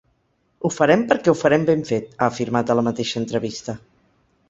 [0.63, 3.81] “Ho farem perquè ho farem ben fet”, ha afirmat a la mateixa entrevista.